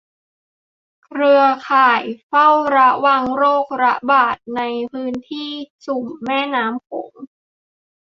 [1.03, 5.51] เครือข่ายเฝ้าระวังโรคระบาดในพื้นที่
[5.85, 7.13] สุ่มแม่น้ำโขง